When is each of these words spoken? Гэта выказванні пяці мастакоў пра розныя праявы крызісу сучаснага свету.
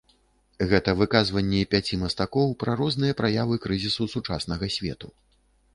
Гэта 0.71 0.95
выказванні 1.01 1.67
пяці 1.73 1.99
мастакоў 2.05 2.57
пра 2.65 2.71
розныя 2.81 3.13
праявы 3.21 3.55
крызісу 3.69 4.13
сучаснага 4.17 4.65
свету. 4.81 5.07